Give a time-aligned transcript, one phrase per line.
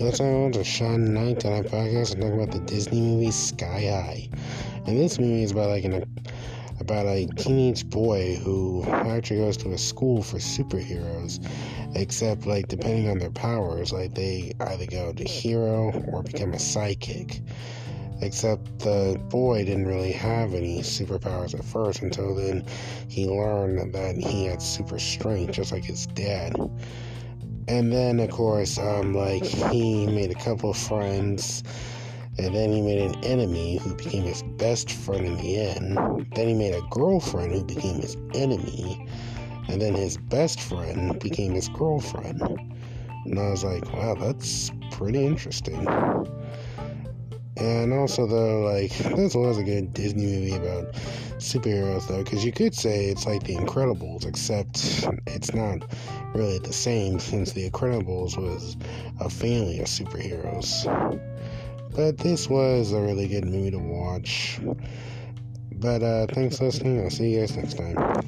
[0.00, 4.28] Want to Sean Knight on our podcast and talk about the Disney movie Sky High.
[4.86, 6.04] And this movie is about like an
[6.80, 11.46] about a teenage boy who actually goes to a school for superheroes,
[11.94, 16.56] except like depending on their powers, like they either go to hero or become a
[16.56, 17.40] sidekick.
[18.22, 22.64] Except the boy didn't really have any superpowers at first until then
[23.08, 26.56] he learned that he had super strength, just like his dad.
[27.72, 31.64] And then, of course, um, like he made a couple friends,
[32.36, 35.96] and then he made an enemy who became his best friend in the end.
[36.34, 39.08] Then he made a girlfriend who became his enemy,
[39.68, 42.42] and then his best friend became his girlfriend.
[42.42, 45.86] And I was like, wow, that's pretty interesting.
[47.62, 50.94] And also, though, like, this was a good Disney movie about
[51.38, 55.84] superheroes, though, because you could say it's like The Incredibles, except it's not
[56.34, 58.76] really the same since The Incredibles was
[59.20, 60.88] a family of superheroes.
[61.94, 64.58] But this was a really good movie to watch.
[65.74, 67.00] But uh, thanks for listening.
[67.00, 68.26] I'll see you guys next time.